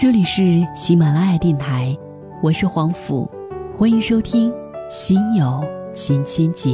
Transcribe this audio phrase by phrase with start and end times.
[0.00, 1.94] 这里是喜马拉雅电台，
[2.42, 3.30] 我是黄甫，
[3.70, 4.50] 欢迎收听
[4.90, 5.62] 《心有
[5.92, 6.70] 千千结》。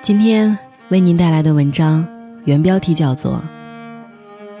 [0.00, 0.56] 今天
[0.88, 2.08] 为您带来的文章，
[2.46, 3.44] 原标题叫做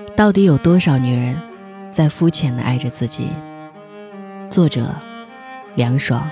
[0.14, 1.34] 《到底有多少女人
[1.90, 3.28] 在肤浅的爱着自己》，
[4.50, 4.94] 作者
[5.76, 6.30] 凉爽。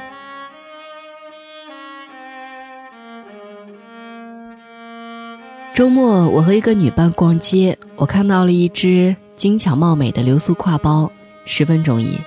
[5.78, 11.08] 周末，我和一个女伴逛街，我看到了一只精巧貌美的流苏挎包，
[11.44, 12.18] 十分中意，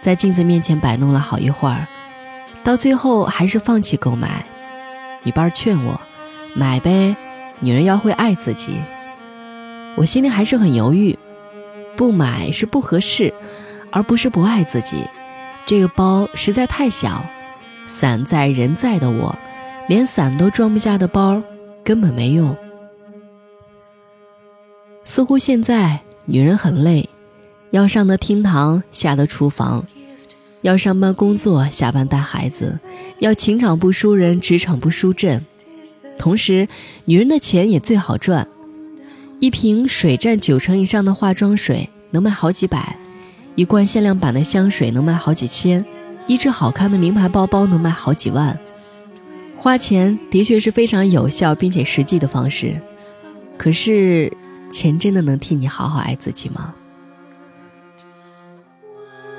[0.00, 1.86] 在镜子面前摆弄了好一会儿，
[2.64, 4.44] 到最后还是放弃购买。
[5.22, 6.00] 女伴劝我
[6.56, 7.14] 买呗，
[7.60, 8.72] 女人要会爱自己。
[9.94, 11.16] 我心里还是很犹豫，
[11.96, 13.32] 不买是不合适，
[13.92, 15.06] 而不是不爱自己。
[15.66, 17.24] 这个包实在太小，
[17.86, 19.38] 伞在人在的我，
[19.86, 21.40] 连伞都装不下的包，
[21.84, 22.56] 根本没用。
[25.04, 27.08] 似乎现在女人很累，
[27.70, 29.84] 要上的厅堂，下的厨房，
[30.60, 32.78] 要上班工作，下班带孩子，
[33.18, 35.44] 要情场不输人，职场不输阵。
[36.18, 36.68] 同时，
[37.06, 38.46] 女人的钱也最好赚，
[39.40, 42.96] 一瓶水占九成以上的化妆水能卖好几百，
[43.56, 45.84] 一罐限量版的香水能卖好几千，
[46.28, 48.56] 一只好看的名牌包包能卖好几万。
[49.56, 52.80] 花钱的确是非常有效并且实际的方式，
[53.58, 54.32] 可是。
[54.72, 56.74] 钱真的能替你好好爱自己吗？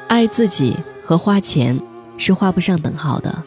[0.08, 1.80] 爱自己和花钱
[2.18, 3.44] 是画不上等号的，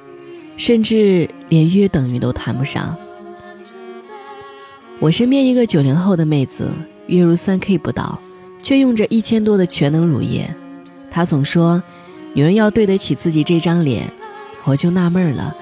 [0.56, 2.96] 甚至连约等于都谈不上。
[4.98, 6.68] 我身边一个九零后的妹子，
[7.06, 8.18] 月入三 K 不到，
[8.62, 10.52] 却用着一千多的全能乳液。
[11.10, 11.82] 她总说，
[12.34, 14.12] 女人要对得起自己这张脸，
[14.64, 15.54] 我就纳闷了。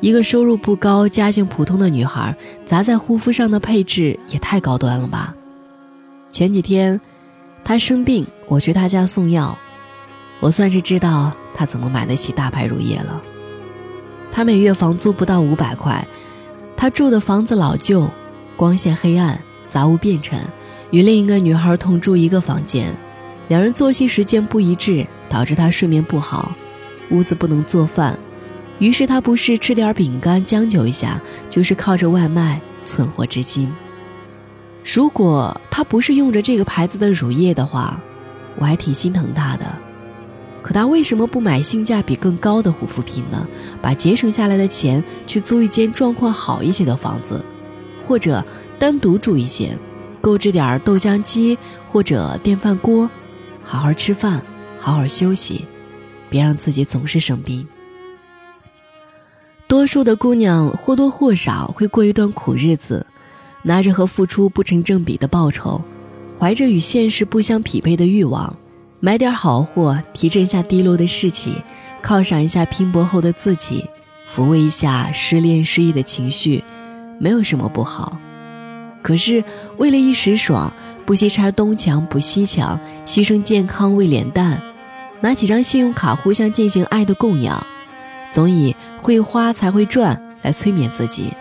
[0.00, 5.34] 一个收入不高、家境普通的女孩，砸在护肤上的配置也太高端了吧？
[6.34, 7.00] 前几天，
[7.62, 9.56] 他生病，我去他家送药，
[10.40, 13.22] 我算是知道他怎么买得起大牌乳液了。
[14.32, 16.04] 他每月房租不到五百块，
[16.76, 18.10] 他住的房子老旧，
[18.56, 20.40] 光线黑暗，杂物遍陈，
[20.90, 22.92] 与另一个女孩同住一个房间，
[23.46, 26.50] 两人作息时间不一致，导致他睡眠不好，
[27.10, 28.18] 屋子不能做饭，
[28.80, 33.72] 于是他不是吃点饼干将就一下，就是靠着外卖存活至今。
[34.84, 37.98] 如果他不是用着这个牌子的乳液的话，
[38.56, 39.64] 我还挺心疼他的。
[40.62, 43.46] 可他为什么不买性价比更高的护肤品呢？
[43.80, 47.44] 把节省下来的钱去租一间状况好一些的房子，
[48.06, 48.44] 或者
[48.78, 49.78] 单独住一间，
[50.20, 51.58] 购置点豆浆机
[51.90, 53.10] 或者电饭锅，
[53.62, 54.42] 好好吃饭，
[54.78, 55.66] 好好休息，
[56.28, 57.66] 别让自己总是生病。
[59.66, 63.06] 多数的姑娘或多或少会过一段苦日子。
[63.64, 65.82] 拿着和付出不成正比的报酬，
[66.38, 68.54] 怀着与现实不相匹配的欲望，
[69.00, 71.54] 买点好货提振一下低落的士气，
[72.02, 73.84] 犒赏一下拼搏后的自己，
[74.32, 76.62] 抚慰一下失恋失意的情绪，
[77.18, 78.18] 没有什么不好。
[79.02, 79.42] 可是
[79.78, 80.72] 为了一时爽，
[81.06, 84.60] 不惜拆东墙补西墙，牺牲健康为脸蛋，
[85.22, 87.66] 拿几张信用卡互相进行爱的供养，
[88.30, 91.32] 总以会花才会赚来催眠自己。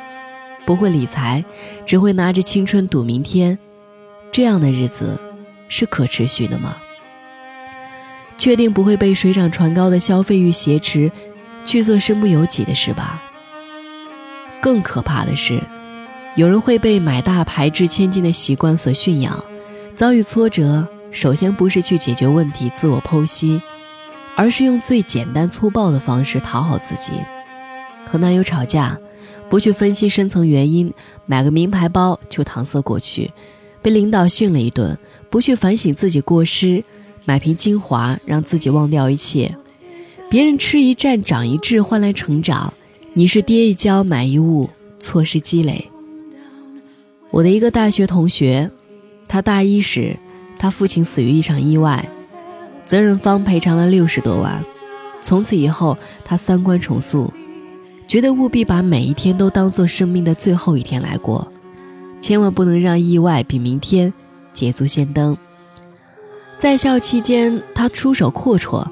[0.66, 1.44] 不会理财，
[1.86, 3.58] 只会拿着青春赌明天，
[4.32, 5.20] 这样的日子
[5.68, 6.78] 是可持续的吗？
[8.38, 11.12] 确定不会被水涨船高的消费欲挟持，
[11.66, 13.22] 去做身不由己的事吧？
[14.62, 15.62] 更可怕的是，
[16.36, 19.44] 有人会被买大牌值千金的习惯所驯养，
[19.96, 23.62] 遭遇挫折，首先不是去解决问题、自我剖析，
[24.36, 27.12] 而是用最简单粗暴的方式讨好自己，
[28.06, 28.98] 和男友吵架。
[29.54, 30.92] 不去分析深层原因，
[31.28, 33.30] 买个名牌包就搪塞过去；
[33.84, 34.98] 被领导训了一顿，
[35.30, 36.84] 不去反省自己过失，
[37.24, 39.56] 买瓶精华让自己忘掉一切。
[40.28, 42.74] 别人吃一堑长一智换来成长，
[43.14, 44.68] 你是跌一跤买一物，
[44.98, 45.88] 错失积累。
[47.30, 48.72] 我的一个大学同学，
[49.28, 50.18] 他大一时，
[50.58, 52.10] 他父亲死于一场意外，
[52.88, 54.64] 责任方赔偿了六十多万，
[55.22, 55.96] 从此以后
[56.26, 57.32] 他三观重塑。
[58.14, 61.52] 觉得务必把每一天都当做生命的最后一天来过，
[62.22, 64.14] 千万不能让意外比明天
[64.54, 65.36] 捷足先登。
[66.60, 68.88] 在校期间，他出手阔绰，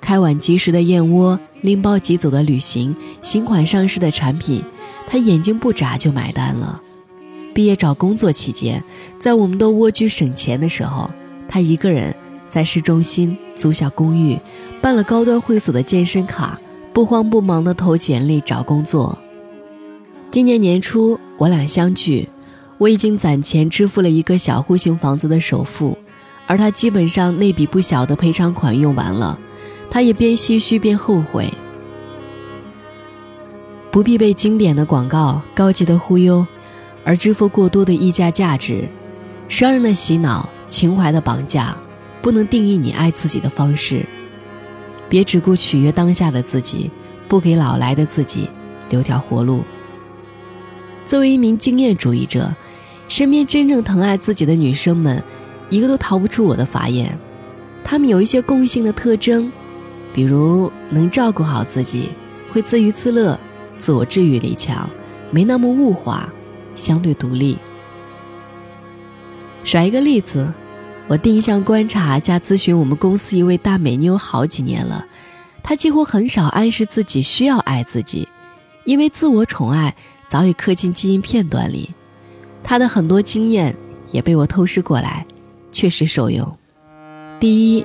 [0.00, 4.62] 开碗即食的燕窝，拎包即走的旅行，新款上市的产品，
[5.08, 6.80] 他眼睛不眨就买单了。
[7.52, 8.80] 毕业找工作期间，
[9.18, 11.10] 在我们都蜗居省钱的时候，
[11.48, 12.14] 他一个人
[12.48, 14.38] 在市中心租下公寓，
[14.80, 16.56] 办了高端会所的健身卡。
[16.92, 19.18] 不慌不忙地投简历找工作。
[20.30, 22.28] 今年年初，我俩相聚，
[22.76, 25.96] 我已经攒钱支付了一个小户型房子的首付，
[26.46, 29.38] 而他基本上那笔不小的赔偿款用完了，
[29.90, 31.52] 他也边唏嘘边后悔。
[33.90, 36.46] 不必被经典的广告、高级的忽悠，
[37.04, 38.86] 而支付过多的溢价价值，
[39.48, 41.76] 商人的洗脑、情怀的绑架，
[42.20, 44.04] 不能定义你爱自己的方式。
[45.12, 46.90] 别只顾取悦当下的自己，
[47.28, 48.48] 不给老来的自己
[48.88, 49.62] 留条活路。
[51.04, 52.50] 作为一名经验主义者，
[53.08, 55.22] 身边真正疼爱自己的女生们，
[55.68, 57.18] 一个都逃不出我的法眼。
[57.84, 59.52] 她们有一些共性的特征，
[60.14, 62.08] 比如能照顾好自己，
[62.50, 63.38] 会自娱自乐。
[63.76, 64.88] 自我治愈力强，
[65.30, 66.32] 没那么物化，
[66.74, 67.58] 相对独立。
[69.62, 70.50] 甩一个例子，
[71.12, 75.04] 我定向观察加咨询我们公司一位大美妞好几年了，
[75.62, 78.26] 她几乎很少暗示自己需要爱自己，
[78.86, 79.94] 因为自我宠爱
[80.26, 81.90] 早已刻进基因片段里。
[82.64, 83.76] 她的很多经验
[84.10, 85.26] 也被我透视过来，
[85.70, 86.50] 确实受用。
[87.38, 87.84] 第一，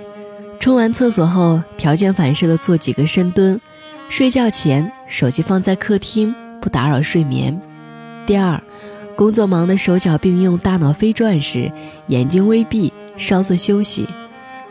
[0.57, 3.59] 冲完厕所后，条件反射的做几个深蹲。
[4.07, 7.59] 睡觉前，手机放在客厅，不打扰睡眠。
[8.25, 8.63] 第二，
[9.17, 11.69] 工作忙的手脚并用，大脑飞转时，
[12.07, 14.07] 眼睛微闭，稍作休息，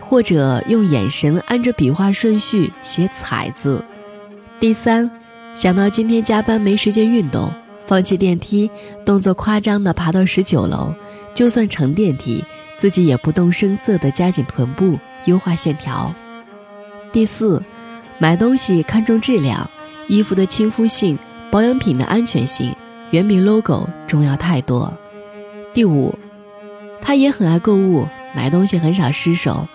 [0.01, 3.85] 或者用眼神按着笔画顺序写“彩”字。
[4.59, 5.11] 第三，
[5.55, 7.53] 想到今天加班没时间运动，
[7.87, 8.71] 放弃电梯，
[9.05, 10.95] 动作夸张的爬到十九楼，
[11.35, 12.43] 就算乘电梯，
[12.79, 16.15] 自己也不动声色的夹紧臀部，优化线条。
[17.13, 17.63] 第四。
[18.19, 19.69] 买东西看重质量，
[20.09, 21.19] 衣服的亲肤性，
[21.51, 22.75] 保养品的安全性，
[23.11, 24.91] 远比 logo 重要太多。
[25.75, 26.19] 第五，
[27.03, 29.67] 他也很爱购物，买东西很少失手。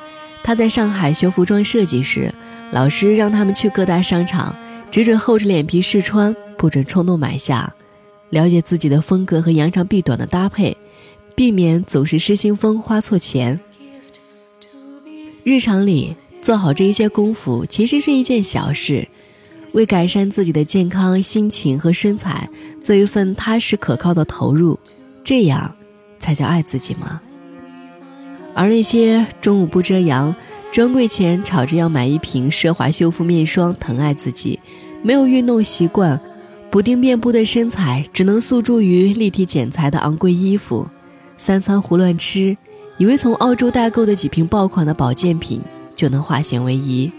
[0.44, 2.31] 他在上海学服装设计时，
[2.72, 4.56] 老师让他们去各大商场，
[4.92, 7.74] 只准厚着脸皮试穿，不准冲动买下，
[8.30, 10.78] 了解自己的风格和扬长避短的搭配，
[11.36, 13.60] 避免总是失心疯花错钱。
[15.44, 16.16] 日常里。
[16.42, 19.08] 做好这一些功夫，其实是一件小事，
[19.74, 22.50] 为改善自己的健康、心情和身材
[22.81, 24.80] 做一份踏实可靠的投入，
[25.24, 25.75] 这样
[26.18, 27.22] 才叫爱自己吗？
[28.53, 30.36] 而那些中午不遮阳，
[30.71, 34.59] 专柜前吵着要买一瓶奢华修复面霜疼爱自己，
[35.03, 36.19] 没有运动习惯，
[36.69, 40.88] 补丁面部的身材只能诉诸于立体剪裁的昂贵衣服，
[41.38, 42.56] 三餐胡乱吃，
[42.98, 45.62] 以为从澳洲代购的几瓶爆款的保健品。
[45.94, 47.12] 就能化险为夷。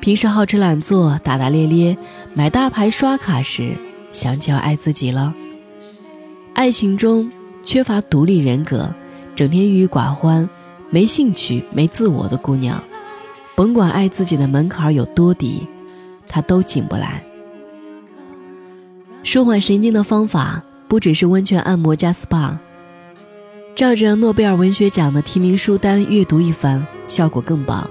[0.00, 1.96] 平时好吃懒做、大大咧咧，
[2.34, 3.74] 买大牌刷卡时，
[4.10, 5.32] 想起要爱自己了。
[6.52, 7.30] 爱情中
[7.62, 8.92] 缺乏独立人格、
[9.34, 10.48] 整天郁郁寡欢、
[10.90, 12.82] 没兴趣、没自我的姑娘，
[13.54, 15.66] 甭管爱自己的门槛有多低，
[16.26, 17.22] 她都进不来。
[19.22, 22.56] 舒缓神经的方法不只是温泉按摩加 SPA，
[23.74, 26.86] 照着诺贝尔文学奖的提名书单阅读一番。
[27.08, 27.90] 效果更棒。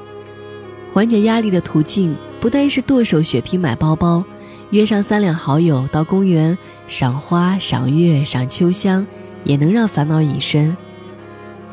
[0.91, 4.23] 缓解压力的途径不单是剁手血拼买包包，
[4.71, 9.05] 约上三两好友到公园赏花、赏月、赏秋香，
[9.43, 10.75] 也能让烦恼隐身。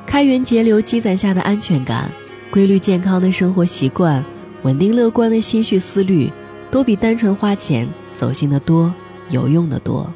[0.08, 2.10] 开源节流积攒下的安全感，
[2.50, 4.24] 规律健康的生活习惯，
[4.62, 6.32] 稳定乐观的心绪思虑，
[6.70, 8.92] 都比单纯花钱走心的多，
[9.28, 10.10] 有用的多。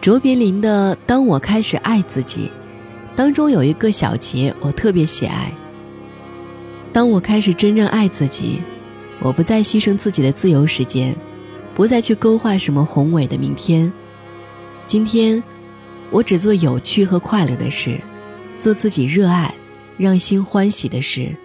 [0.00, 2.50] 卓别林的《当我开始爱自己》
[3.16, 5.52] 当中有一个小节，我特别喜爱。
[6.92, 8.58] 当我开始真正爱自己，
[9.20, 11.14] 我不再牺牲自己的自由时间，
[11.72, 13.90] 不再去勾画什么宏伟的明天。
[14.86, 15.40] 今天，
[16.10, 18.00] 我只做有趣和快乐的事，
[18.64, 19.54] 做自己热爱、
[19.98, 21.36] 让心欢喜的事，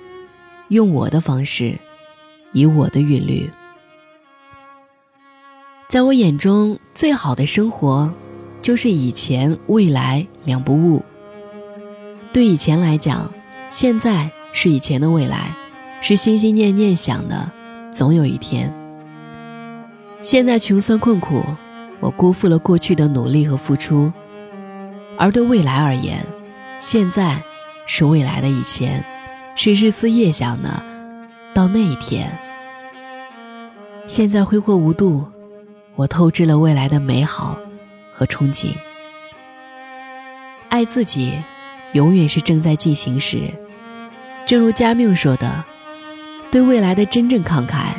[0.69, 1.77] 用我的方式，
[2.53, 3.51] 以我的韵律。
[5.89, 8.09] 在我眼中，最好的生活，
[8.61, 11.03] 就是以前、未来两不误。
[12.31, 13.29] 对以前来讲，
[13.69, 14.31] 现在。
[14.51, 15.53] 是以前的未来，
[16.01, 17.51] 是心心念念想的，
[17.91, 18.73] 总有一天。
[20.21, 21.43] 现在穷酸困苦，
[21.99, 24.11] 我辜负了过去的努力和付出；
[25.17, 26.25] 而对未来而言，
[26.79, 27.43] 现在
[27.85, 29.03] 是未来的以前，
[29.53, 30.81] 是日思夜想的
[31.53, 32.31] 到那一天。
[34.07, 35.25] 现在挥霍无度，
[35.95, 37.57] 我透支了未来的美好
[38.13, 38.73] 和憧憬。
[40.69, 41.33] 爱自己，
[41.91, 43.53] 永远是正在进行时。
[44.45, 45.63] 正如加缪说的
[46.49, 47.93] ：“对未来的真正慷慨，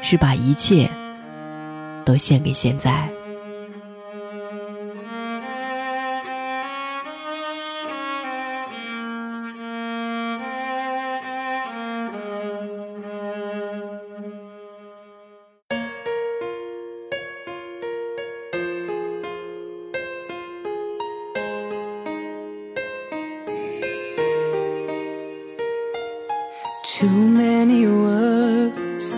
[0.00, 0.88] 是把一切
[2.04, 3.10] 都献给现在。”
[26.82, 29.14] Too many words,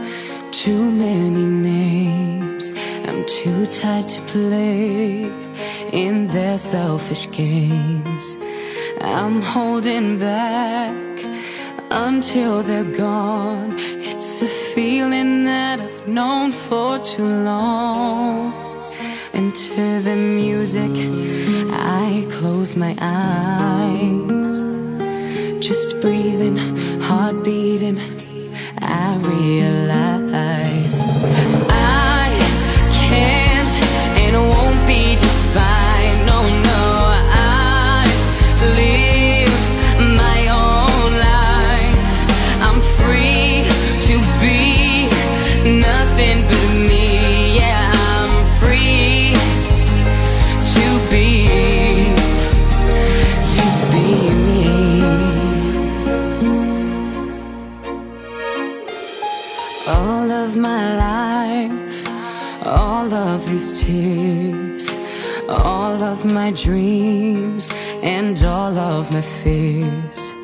[0.51, 2.75] too many names.
[3.07, 5.33] I'm too tired to play
[5.91, 8.37] in their selfish games.
[9.01, 10.95] I'm holding back
[11.91, 13.77] until they're gone.
[13.79, 18.53] It's a feeling that I've known for too long.
[19.33, 20.91] And to the music,
[21.73, 24.65] I close my eyes.
[25.67, 26.59] Just breathing,
[27.05, 28.01] heart beating,
[28.81, 31.03] I realize
[31.69, 32.31] I
[32.93, 33.44] can't
[68.45, 70.35] all of my fears.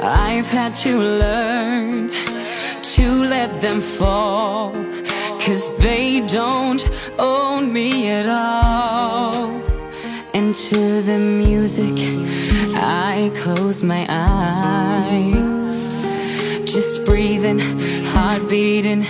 [0.00, 2.10] I've had to learn
[2.94, 4.72] to let them fall,
[5.40, 6.82] cause they don't
[7.18, 9.62] own me at all.
[10.34, 11.96] And to the music,
[12.74, 15.86] I close my eyes.
[16.64, 17.58] Just breathing,
[18.12, 19.06] heart beating,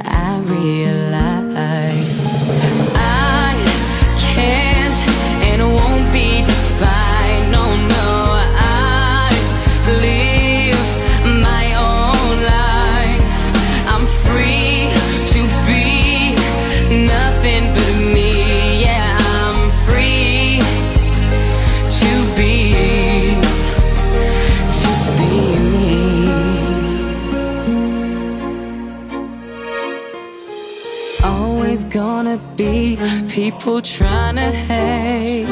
[0.00, 2.17] I realize
[31.90, 35.46] gonna be people trying to hate.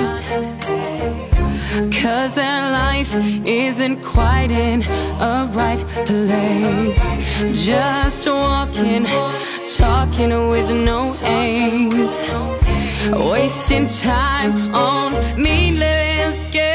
[1.93, 3.15] Cause their life
[3.47, 7.05] isn't quite in a right place.
[7.67, 9.07] Just walking,
[9.77, 12.23] talking with no aims.
[13.11, 16.66] Wasting time on meaningless games.